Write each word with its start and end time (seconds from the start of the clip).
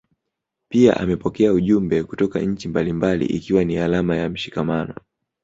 Pia 0.69 0.97
amepokea 0.97 1.53
ujumbe 1.53 2.03
kutoka 2.03 2.39
nchi 2.39 2.67
mbalimbali 2.67 3.25
ikiwa 3.25 3.63
ni 3.63 3.77
alama 3.77 4.15
ya 4.15 4.29
mshikamano 4.29 4.93